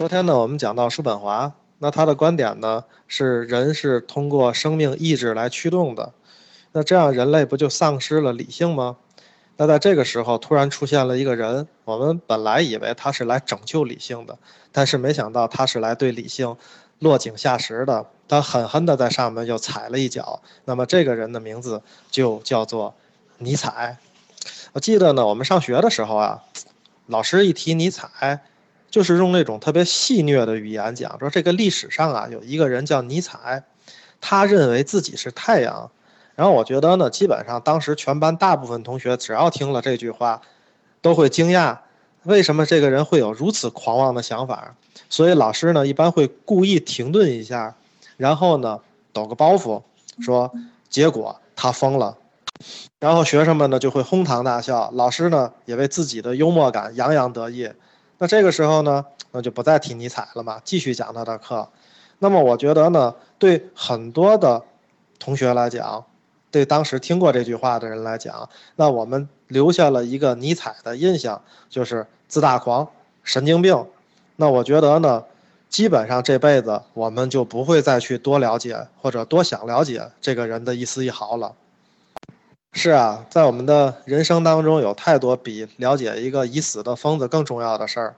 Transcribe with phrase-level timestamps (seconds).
[0.00, 6.14] 昨天呢，我们讲到叔本华，那他的观点呢是人是通过生命意志来驱动的，
[6.72, 8.96] 那这样人类不就丧失了理性吗？
[9.58, 14.38] 那在这个时候突然出现了一个人，我们本来以为他是来拯救理性的，
[14.72, 16.56] 但是没想到他是来对理性
[17.00, 20.40] 落井下石的，他狠狠地在上面又踩了一脚。
[20.64, 22.94] 那么这个人的名字就叫做
[23.36, 23.98] 尼采。
[24.72, 26.42] 我记得呢，我们上学的时候啊，
[27.04, 28.40] 老师一提尼采。
[28.90, 33.62] 就是用那种特别戏谑的语言讲，说这个历史上啊有一个人叫尼采，
[34.20, 35.90] 他认为自己是太阳。
[36.34, 40.40] 然后我觉得呢，基本上当时全班大部分同学只要听了这句话，
[41.02, 41.78] 都会惊讶，
[42.24, 44.74] 为什么这个人会有如此狂妄的想法？
[45.08, 47.76] 所以老师呢一般会故意停顿一下，
[48.16, 48.80] 然后呢
[49.12, 49.82] 抖个包袱，
[50.20, 50.50] 说
[50.88, 52.16] 结果他疯了，
[52.98, 57.70] 然后学生们呢就会哄堂大笑，老师呢也为自己的幽默感洋洋得意。
[58.22, 59.02] 那这个时候呢，
[59.32, 61.66] 那就不再提尼采了嘛，继续讲他的课。
[62.18, 64.62] 那么我觉得呢，对很多的
[65.18, 66.04] 同学来讲，
[66.50, 72.86] 对当时听过这句话的人来讲，那我们留下了一个尼采的印象，就是自大狂、
[73.24, 73.86] 神经病。
[74.36, 75.24] 那我觉得呢，
[75.70, 81.54] 基本上这辈子我们就不会再去多了解或者多想了解这个人的一丝一毫了。
[82.72, 88.14] 是啊，在我们的人生当中，有太多比了解一个已死的疯子更重要的事儿，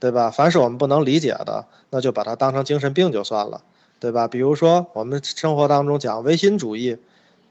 [0.00, 0.30] 对吧？
[0.30, 3.62] 凡是我们不能理解的，那就把它当成精神病就算了，
[4.00, 4.26] 对吧？
[4.26, 6.96] 比如说我们生活当中讲唯心主义，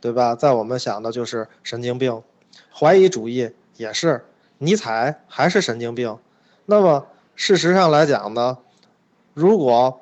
[0.01, 0.35] 对吧？
[0.35, 2.23] 在我们想的就是神经病，
[2.73, 4.25] 怀疑主义也是，
[4.57, 6.17] 尼采还是神经病。
[6.65, 8.57] 那么事实上来讲呢，
[9.35, 10.01] 如果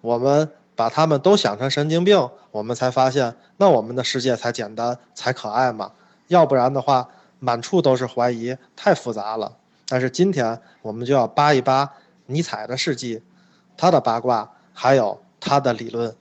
[0.00, 2.30] 我们把他们都想成神经病。
[2.52, 5.90] 我们才发现，那我们的世界才简单，才可爱嘛。
[6.28, 7.08] 要不然的话，
[7.40, 9.56] 满处都是怀疑，太复杂了。
[9.88, 11.90] 但是今天我们就要扒一扒
[12.26, 13.20] 尼采的事迹，
[13.76, 16.14] 他的八卦，还有他的理论。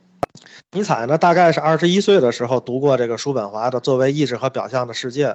[0.72, 5.28] 尼采呢，大概是二十一岁的时候读过这个叔本华的《作为意志和表象的世界》，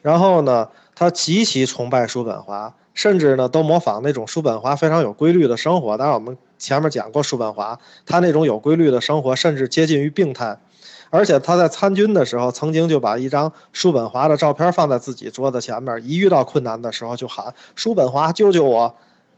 [0.00, 5.98] 然后呢，他极其崇拜叔本华，甚至呢，都模仿那种叔本华非常有规律的生活。
[5.98, 6.38] 当然我们。
[6.58, 10.58] 前面讲过叔本华，他那种有规律的生活，甚至接近于病态。
[11.10, 18.94] 而且他在参军的时候，曾经就把一张叔本华的照片放在自己桌子前面，一遇到困难的时候就喊“叔本华救救我”。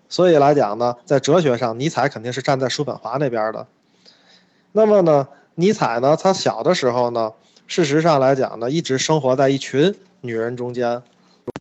[0.08, 3.66] 所以来讲呢，在哲学上，尼采肯定是站在叔本华那边的。
[4.72, 7.32] 那么呢，尼采呢，他小的时候呢，
[7.66, 11.02] 事实上来讲呢，一直生活在一群女人中间。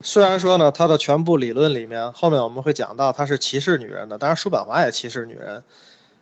[0.04, 5.64] 虽然说呢，他的全部理论里面，后面我们会讲到他是歧视女人的，当然叔本华也歧视女人，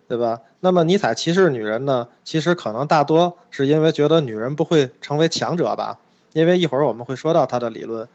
[0.07, 0.41] 对吧？
[0.59, 5.99] 那么尼采歧视女人呢，其实可能大多是因为觉得女人不会成为强者吧，
[6.33, 8.07] 因为一会儿我们会说到他的理论，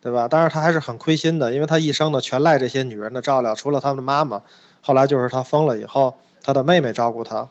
[0.00, 0.28] 对吧？
[0.28, 4.42] 当然他还是很亏心的，因为他一生呢全赖这些女人的照料，除了他的妈妈，
[4.80, 7.48] 后来就是他疯了以后，他的妹妹照顾他。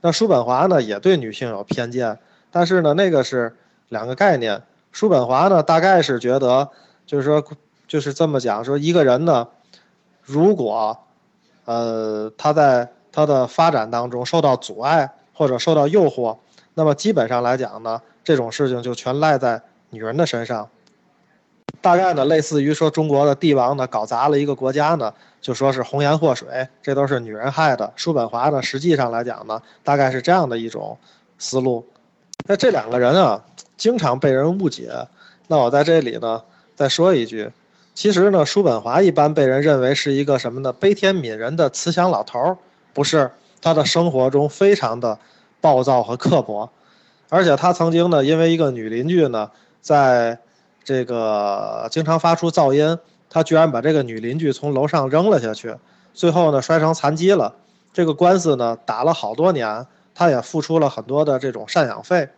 [0.00, 2.18] 那叔本华呢也对女性有偏见，
[2.50, 3.54] 但是呢那个是
[3.88, 6.70] 两个概念，叔本华呢大概是觉得。
[7.06, 7.44] 就是说，
[7.86, 9.46] 就是这么讲，说一个人呢，
[10.22, 10.98] 如果，
[11.66, 16.38] 呃，他在他的发展当中受到阻碍或者受到诱惑，
[16.72, 19.60] 那么基本上来讲呢，这种事情就全赖在
[19.90, 20.68] 女人的身上。
[21.82, 27.92] 大概呢，类似于说中国的帝王呢搞砸了一个国家呢，就说是红颜祸水，这都是女人害的。
[27.96, 30.96] 叔本华呢，实际上来讲呢，大概是这样的一种
[31.38, 31.86] 思路。
[32.46, 33.44] 那这两个人啊，
[33.76, 34.90] 经常被人误解。
[35.48, 36.42] 那我在这里呢。
[36.76, 37.50] 再说一句，
[37.94, 40.72] 其实呢，叔本华一般被人认为是一个什么呢？
[40.72, 42.56] 悲天悯人的慈祥老头儿，
[42.92, 43.30] 不是
[43.62, 45.18] 他的生活中非常的
[45.60, 46.68] 暴躁和刻薄，
[47.28, 50.38] 而且他曾经呢，因为一个女邻居呢，在
[50.82, 52.98] 这个经常发出噪音，
[53.30, 55.76] 他居然把这个女邻居从楼上扔了下去，
[56.12, 57.54] 最后呢摔成残疾了。
[57.92, 62.28] 这个官司呢打了好多年，他也付出了很多的这种赡养费。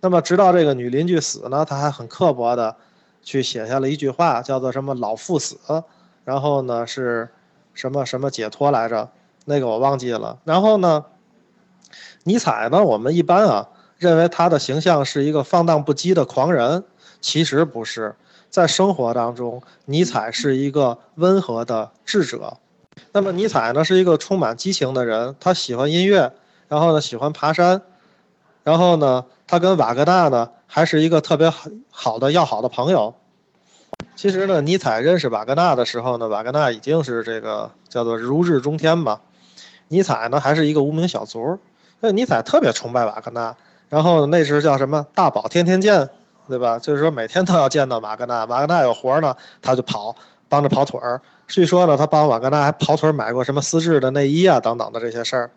[0.00, 2.76] 那么直到这个女邻居死呢，他还很刻薄的。
[3.22, 5.56] 去写下了一句话，叫做什么“老赴死”，
[6.24, 7.28] 然后呢是
[7.72, 9.08] 什么什么解脱来着？
[9.44, 10.38] 那个我忘记了。
[10.44, 11.04] 然后呢，
[12.24, 16.84] 尼采呢，我们一般啊认为他的形象是一个放荡不羁的狂人，
[17.20, 18.14] 其实不是。
[18.50, 22.58] 在生活当中，尼采是一个温和的智者。
[23.12, 26.32] 那么尼采呢是一个充满激情的人，他喜欢音乐，
[26.68, 27.82] 然后呢喜欢爬山，
[28.64, 30.50] 然后呢他跟瓦格纳呢。
[30.74, 33.14] 还是一个特别好好的要好的朋友。
[34.14, 39.20] 其实呢，尼采认识瓦格纳的时候呢，瓦格纳已经是这个叫做如日中天吧。
[39.88, 41.58] 尼采呢还是一个无名小卒。
[42.00, 43.54] 那尼采特别崇拜瓦格纳，
[43.88, 46.08] 然后那时叫什么大宝天天见，
[46.48, 46.78] 对吧？
[46.78, 50.14] 就是说每天都要见到瓦格纳，瓦格纳有活呢他就跑
[50.48, 51.20] 帮着跑腿儿。
[51.46, 55.50] 据说呢，他帮瓦格纳还跑腿买过什么丝质的内衣啊等等的这些事儿。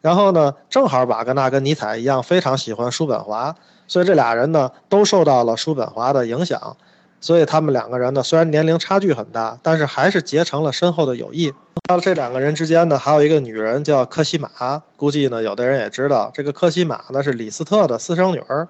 [0.00, 3.54] 然后呢，正好瓦格纳跟尼采一样非常喜欢叔本华，
[3.86, 6.76] 所以这俩人呢都受到了叔本华的影响。
[7.20, 11.52] 所以他们两个人呢，虽然年龄差距很大，但是还是结成了深厚的友谊。
[11.88, 18.68] 到这两个人之间呢，还有一个女人叫科西玛，估计呢有的人也知道，这个科西玛呢是李斯特的私生女儿。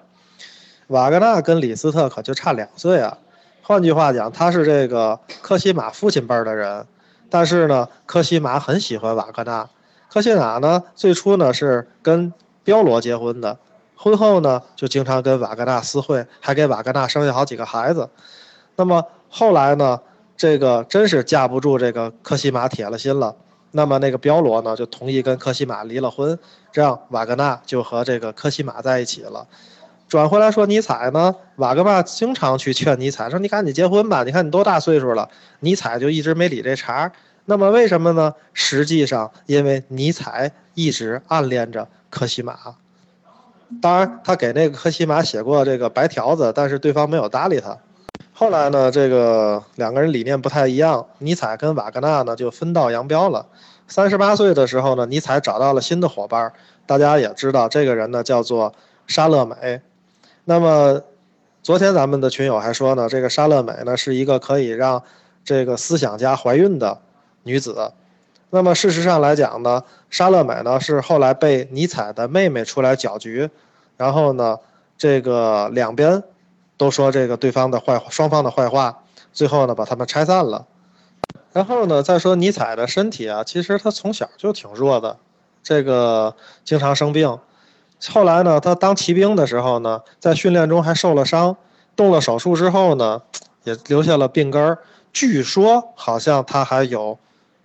[0.87, 3.17] 瓦格纳跟李斯特可就差两岁啊。
[3.61, 6.85] 换句话讲，他是这个科西玛父亲辈的人，
[7.29, 9.69] 但是呢，科西玛很喜欢瓦格纳。
[10.09, 12.31] 科西玛呢，最初呢是跟
[12.63, 13.57] 彪罗结婚的，
[13.97, 18.07] 婚后呢就经常跟瓦格纳私会，还给瓦格纳生下好几个孩子。
[18.75, 19.99] 那么后来呢，
[20.37, 23.35] 这个真是架不住这个科西玛铁了心了，
[23.71, 26.37] 那么那个彪罗呢就同意跟科西玛离了婚，
[26.71, 29.47] 这样瓦格纳就和这个科西玛在一起了。
[30.07, 35.27] 转回来说尼采呢，瓦格纳经常去劝尼采说：“你赶紧结婚吧，你看你多大岁数了。”
[35.59, 37.11] 尼采就一直没理这茬。
[37.43, 38.33] 那么为什么呢？
[38.53, 42.57] 实际上，因为尼采一直暗恋着科西玛。
[43.81, 47.77] 当然，他给那个科西马写过这个白条子，但是对方没有搭理他。
[48.33, 53.45] 后来呢，这个两个人理念不太一样，尼采跟瓦格纳呢就分道扬镳了。
[53.87, 56.53] 三十八岁的时候呢，尼采找到了新的伙伴，
[56.85, 58.73] 大家也知道这个人呢叫做
[59.05, 59.81] 沙乐美。
[60.45, 61.01] 那么，
[61.61, 65.03] 昨天咱们的群友还说呢，这个沙乐美呢是一个可以让
[65.43, 66.99] 这个思想家怀孕的
[67.43, 67.91] 女子。
[68.49, 73.49] 那么事实上来讲呢，沙乐美呢是后来被尼采的妹妹出来搅局，
[73.97, 74.57] 然后呢，
[74.97, 76.23] 这个两边
[76.77, 79.03] 都说这个对方的坏双方的坏话，
[79.33, 80.65] 最后呢把他们拆散了。
[81.51, 85.17] 然后呢，再说尼采的身体啊，其实他从小就挺弱的，
[85.61, 87.39] 这个经常生病。
[88.09, 91.57] 后来呢，他当骑兵的时候呢，在训练中还受了伤，
[91.95, 93.23] 动了手术之后呢，
[93.63, 94.79] 也留下了病根儿。
[95.11, 97.17] 据说好像他还有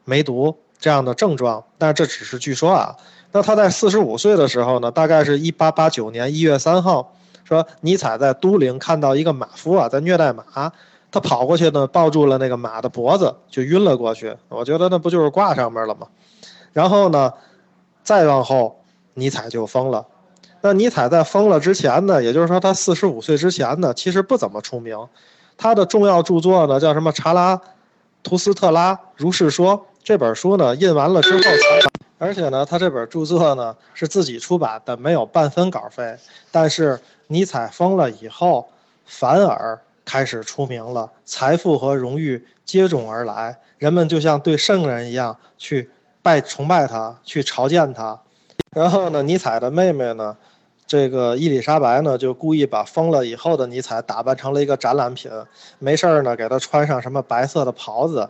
[0.05, 2.96] 梅毒这样的症状，但是这只是据说啊。
[3.31, 7.14] 那他在四十五岁的时候呢，大概是一八八九年一月三号，
[7.44, 10.73] 说尼采在都灵看到一个马夫啊在虐待马，
[11.12, 14.37] 他跑过去呢，抱住了那个马的脖子，就晕了过去。
[14.49, 16.08] 我觉得那不就是挂上面了吗？
[16.73, 17.32] 然后呢，
[18.02, 18.82] 再往后，
[19.14, 20.05] 尼采就疯了。
[20.61, 24.99] 那尼采在疯了之前呢，也就是说他四十五岁之前呢，其实不怎么出名。
[25.56, 27.61] 他的重要著作呢叫什么《查拉
[28.23, 31.50] 图斯特拉如是说》这本书呢，印完了之后才，
[32.19, 36.16] 而且呢，他这本著作呢是自己出版的，没有半分稿费。
[36.50, 38.69] 但是尼采疯了以后，
[39.06, 45.88] 反而开始出名了，财富和荣誉接踵而来，人们就像对圣人一样去
[46.20, 48.19] 拜崇拜他，去朝见他。
[48.75, 50.37] 然后呢，尼采的妹妹呢？
[50.84, 55.31] 这个伊丽莎白呢，就故意把疯了以后的尼采打扮成了一个展览品，
[55.78, 58.28] 没事儿呢，给他穿上什么白色的袍子。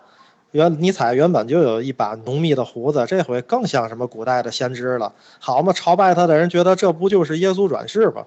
[0.53, 5.13] 原尼采原本就有一把浓密的胡子，这回更像什么古代的先知了。
[5.39, 8.25] 好嘛，朝拜他的人觉得这不就是耶稣转世吗？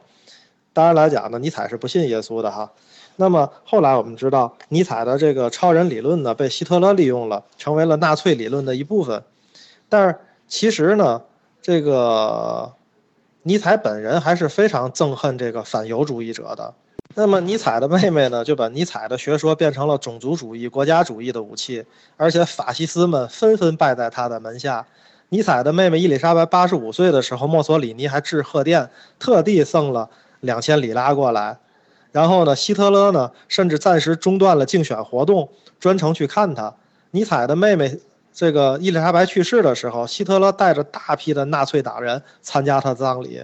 [0.73, 2.71] 当然来讲呢，尼采是不信耶稣的哈。
[3.15, 9.23] 那么后来我们知道，尼采的这个超人理论呢，被希特勒利用了，成为了纳粹理论的一部分。
[9.87, 10.17] 但是
[10.47, 11.21] 其实呢，
[11.61, 12.73] 这个。
[13.47, 16.73] 尼采本人还是非常憎恨这个反犹主义者的。
[17.13, 21.85] 那么，尼采的妹妹呢，就把尼采的学说变成了种族主义、国家主义的武器，
[22.17, 24.85] 而且法西斯们纷纷拜在他的门下。
[25.29, 28.89] 尼采的妹妹伊丽莎白八十五岁的时候，墨索里尼还致贺电，
[29.19, 30.09] 特地送了
[30.41, 31.57] 两千里拉过来。
[32.11, 36.73] 然后呢，希特勒呢，甚至暂时中断了竞选活动，专程去看他。
[37.11, 37.99] 尼采的妹妹。
[38.37, 43.41] 这个伊丽莎白去世的时候，希特勒带着大批的纳粹党人参加他葬礼。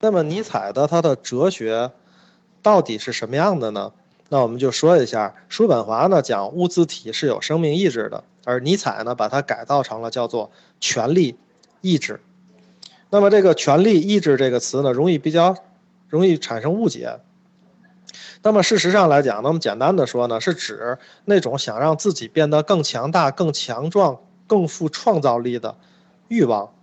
[0.00, 1.90] 那么尼采的他的哲学
[2.62, 3.92] 到底是什么样的呢？
[4.28, 10.50] 那我们就说一下，叔本华呢讲物自体是有生命意志的，而尼采呢把它改造成了叫做
[10.80, 11.36] 权力
[11.80, 12.20] 意志。
[13.10, 15.56] 那么这个权力意志这个词呢，容易比较
[16.08, 17.20] 容易产生误解。
[18.42, 24.18] 那么事实上来讲，那么简单的说呢，是指那种想让自己变得更强大、更强壮。
[24.50, 25.76] 更富创造力的
[26.26, 26.74] 欲望，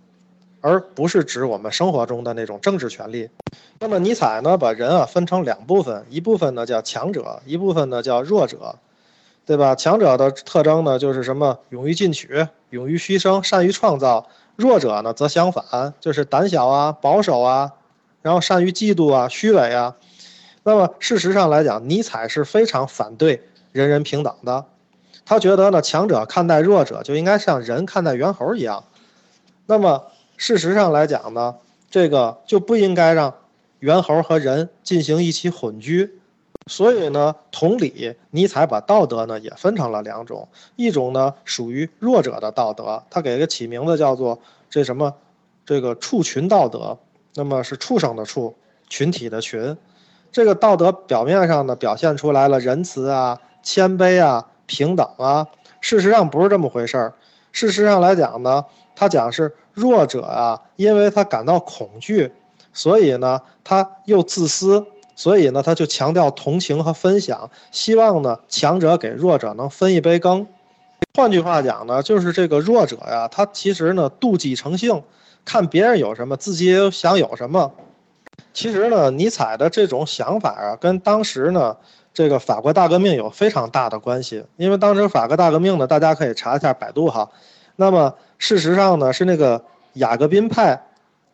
[0.60, 3.28] 而不是指我们生活中的那种政治权利。
[3.80, 8.76] 那么尼采呢，把人啊分成两部分，一部分呢叫强者，一部分呢叫弱者，
[9.46, 9.74] 对吧？
[9.74, 11.58] 强者的特征呢就是什么？
[11.70, 17.72] 勇于进取，勇于牺牲，善于创造；弱者呢则相反，就是胆小啊、保守啊，
[18.22, 19.96] 然后善于嫉妒啊、虚伪啊。
[20.64, 24.64] 那么事实上来讲，尼采是非常反对人人平等的。
[25.24, 28.84] 他觉得呢，强者看待弱者就应该像人看待猿猴一样。
[29.66, 30.06] 那么
[30.38, 31.56] 事实上来讲呢，
[31.90, 33.34] 这个就不应该让
[33.80, 36.18] 猿猴和人进行一起混居。
[36.68, 44.38] 所以呢，同理，尼采把道德呢也分成了两种，一种呢属于弱者的道德，他给个起名字叫做
[44.70, 45.14] 这什么，
[45.66, 46.98] 这个畜群道德，
[47.34, 48.54] 那么是畜生的畜，
[48.88, 49.76] 群体的群，
[50.30, 55.48] 这个道德表面上呢表现出来了仁慈啊、谦卑啊、平等啊，
[55.80, 57.14] 事实上不是这么回事儿。
[57.50, 58.62] 事实上来讲呢，
[58.94, 62.32] 他讲是弱者啊，因为他感到恐惧，
[62.72, 64.84] 所以呢他又自私。
[65.18, 70.46] 所以呢，他就强调同情和分享，希望呢强者给弱者能分一杯羹。
[71.14, 75.02] 换句话讲呢，就是这个弱者呀，他其实呢妒忌成性，
[75.44, 77.72] 看别人有什么，自己也想有什么。
[78.54, 81.76] 其实呢，尼采的这种想法啊，跟当时呢
[82.14, 84.44] 这个法国大革命有非常大的关系。
[84.56, 87.28] 因为当时法国大革命呢，大家可以查一下百度哈。
[87.74, 89.64] 那么事实上呢，是那个
[89.94, 90.84] 雅各宾派。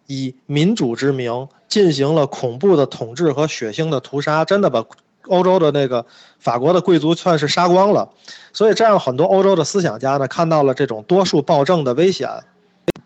[0.06, 4.84] 以民主之名进行了恐怖的统治和血腥的屠杀，真的把
[5.28, 6.04] 欧洲的那个
[6.38, 8.06] 法国的贵族算是杀光了。
[8.52, 12.28] 所以这样很多欧洲的思想家呢看到了这种多数暴政的危险，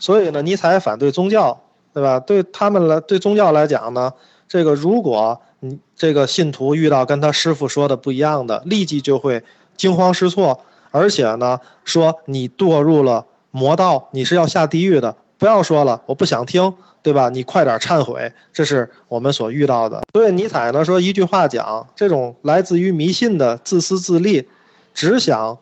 [0.01, 1.61] 所以呢尼采反对宗教，
[1.95, 2.19] 对吧？
[2.19, 4.13] 对他们来对宗教来讲呢，
[4.49, 9.45] 这个如果你这个信徒遇到跟他师傅说的不一样的，立即就会
[9.77, 13.25] 惊慌失措，而且呢说你堕入了
[13.59, 15.17] 魔道，你是要下地狱的。
[15.37, 16.73] 不要说了，我不想听。
[17.01, 17.31] 对吧？
[17.31, 20.03] 你快点忏悔，这是我们所遇到的。
[20.13, 24.47] 所以尼采呢说一句话讲，这种来自于迷信的自私自利，
[24.93, 25.57] 只想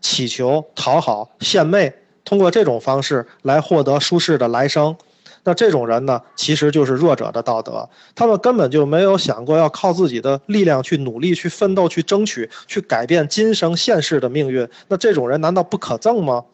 [0.00, 1.90] 祈求讨好献媚，
[2.24, 4.94] 通过这种方式来获得舒适的来生。
[5.44, 7.88] 那这种人呢，其实就是弱者的道德。
[8.14, 14.68] 他们根本就没有想过要靠自己的力量去努力、去奋斗、去争取、去改变今生现世的命运。
[14.88, 16.44] 那这种人难道不可憎吗？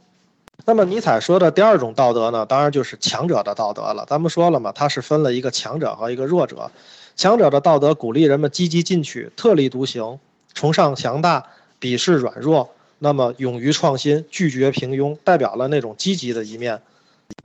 [0.65, 4.05] 那么尼采说的第二种道德呢，当然就是强者的道德了。
[4.09, 6.71] 咱们说了嘛，他是分了一个强者和一个弱者。
[7.15, 10.19] 强者的道德鼓励人们积极进取、特立独行，
[10.55, 11.47] 崇尚强大，
[11.81, 16.81] 鄙视软弱，那么勇于创新，拒绝平庸，代表了那种积极的一面。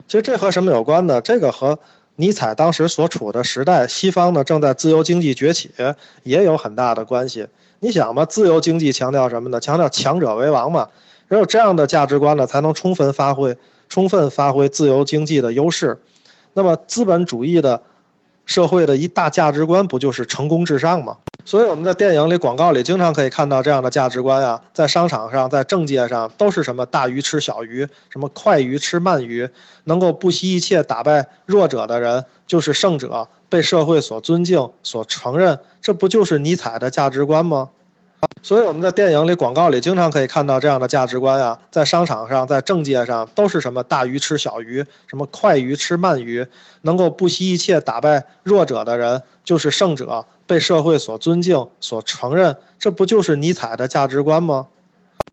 [0.08, 1.20] 其实这和什么有关呢？
[1.20, 1.78] 这个和
[2.16, 5.70] 尼采当时所处的时代，西方呢正在自由经济崛起，
[6.24, 7.46] 也有很大的关系。
[7.78, 9.60] 你想嘛，自由经济强调什么呢？
[9.60, 10.88] 强调强者为王嘛。
[11.32, 13.56] 只有这样的价值观呢，才能充分发挥、
[13.88, 15.98] 充分发挥自由经济的优势。
[16.52, 17.82] 那么，资本主义的
[18.44, 21.16] 社会的一大价值观，不就是成功至上吗？
[21.46, 24.60] 所以我们在电影里、广告里经常可以看到这样的价值观啊。
[24.74, 29.48] 在商场上、在政界上，都是什么大鱼吃小鱼，什么快鱼吃慢鱼，
[29.84, 35.58] 能够不惜一切打败弱者的人就是胜者，被社会所尊敬、所承认。
[35.80, 37.70] 这不就是尼采的价值观吗？
[38.42, 46.46] 所以我们在电影里、广告里经常可以看到这样的价值观啊，在商场上、在政界上，都是什么大鱼吃小鱼，什么快鱼吃慢鱼，
[46.82, 52.56] 能够不惜一切打败弱者的人就是胜者，被社会所尊敬、所承认。
[52.78, 54.66] 这不就是尼采的价值观吗？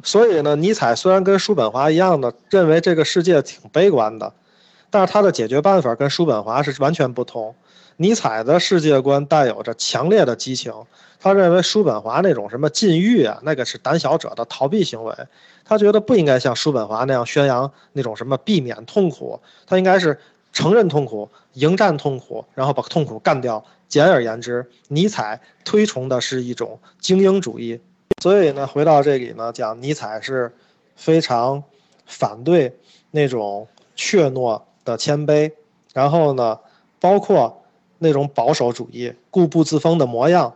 [0.03, 4.31] 所以呢，尼采虽然跟叔本华一样的认为这个世界挺悲观的，
[4.89, 7.55] 但是他的解决办法跟叔本华是完全不同。
[7.97, 10.71] 尼采的世界观带有着强烈的激情。
[11.21, 15.13] 他认为叔本华那种什么禁欲啊，那个是胆小者的逃避行为。
[15.65, 20.17] 他觉得不应该像叔本华那样宣扬那种什么避免痛苦，他应该是
[20.53, 23.63] 承认痛苦、迎战痛苦，然后把痛苦干掉。
[23.87, 27.79] 简而言之，尼采推崇的是一种精英主义。
[28.21, 30.53] 所以呢，回到这里呢，讲尼采是
[30.95, 31.63] 非常
[32.05, 32.77] 反对
[33.11, 35.51] 那种怯懦的谦卑，
[35.93, 36.59] 然后呢，
[36.99, 37.63] 包括
[37.97, 40.53] 那种保守主义、固步自封的模样。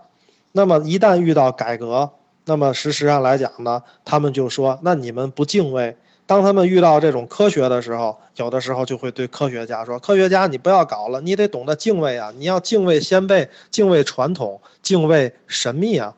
[0.55, 2.11] 那么一旦遇到改革，
[2.45, 5.97] 那么事实上来讲呢，他们就说：那你们不敬畏。
[6.27, 12.31] 当他们遇到这种科学的时候，有的时候就会对科学家说：科学家，你不要搞了，你得懂得敬畏啊！
[12.37, 16.13] 你要敬畏先辈，敬畏传统，敬畏神秘啊，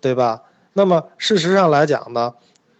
[0.00, 0.42] 对吧？
[0.74, 2.32] 那么事实上来讲呢，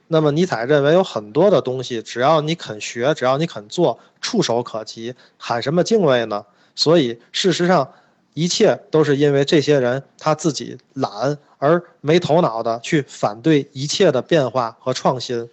[0.07, 6.47] 那么尼采认为有很多的东西，只要你肯学，只要你肯做，触手可及，喊什么敬畏呢？
[6.77, 7.93] 所以事实上。
[8.35, 15.49] 一切都是因为这些人他自己懒而没头脑的去反对一切的变化和创新，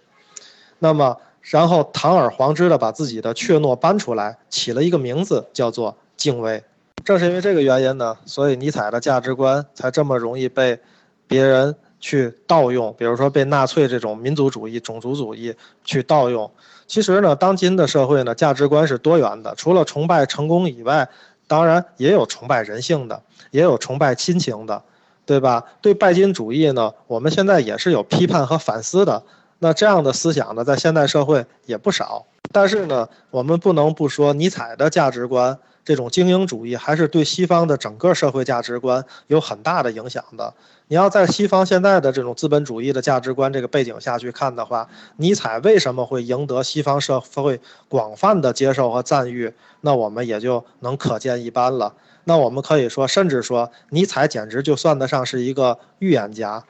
[0.78, 6.62] 那么然后堂而皇之的把自己的怯懦搬出来，起了一个名字叫做敬畏。
[7.04, 10.78] 正是因为这个原因呢，所以尼采的价值观才这么容易被
[11.26, 16.50] 别人去盗用，比如说被纳粹这种民族主义、种族主义去盗用。
[16.86, 21.06] 其实呢，当今的社会呢，价值观是多元的，除了崇拜成功以外。
[21.50, 24.80] 当然也有崇拜人性的，也有崇拜亲情的，
[25.26, 25.64] 对吧？
[25.80, 29.20] 对拜金主义呢，我们现在也是有批判和反思的。
[29.58, 32.24] 那这样的思想呢，在现代社会也不少。
[32.52, 35.58] 但是呢，我们不能不说尼采的价值观。
[35.84, 40.52] 这种精英主义还是对西方的整个社会价值观有很大的影响的。
[40.88, 49.52] 你要在西方现在的这种资本主义的价值观这个背景下去看的话，尼采为什么会赢得西方社会广泛的接受和赞誉？
[49.82, 51.94] 那我们也就能可见一斑了。
[52.24, 56.64] 那我们可以说，甚至说，尼采简直就算得上是一个预言家。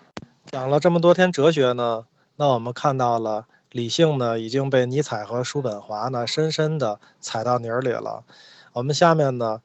[0.51, 2.05] 讲了这么多天哲学呢，
[2.37, 8.23] 那我们看到了理性呢已经被尼采和叔本华呢深深的踩到泥里了。
[8.73, 9.61] 我们下面呢，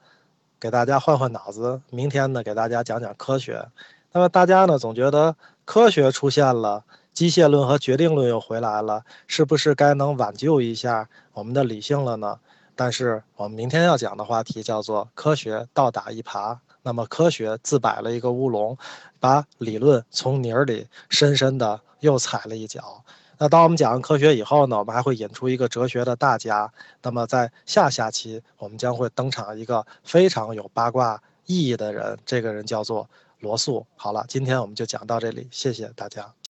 [0.59, 3.67] 给大家换换脑子，明天呢给大家讲讲科学。
[4.11, 6.83] 那么大家呢总觉得科学出现了，
[7.13, 12.39] 机械论和决定论又回来了，是不是该能挽救一下我们的理性了呢？
[12.75, 18.77] 但是我们明天要讲的话题叫做科学倒打一耙，那么科学自摆了一个乌龙，
[19.19, 23.03] 把理论从泥儿里深深的又踩了一脚。
[23.37, 26.71] 那当我们讲完科学以后呢，我们还会引出一个哲学的大家。
[27.01, 33.85] 那么在下下期，我们将会登场一个非常有八卦意义的人，这个人叫做罗素。
[33.95, 36.35] 好了，今天我们就讲到这里，谢谢大家。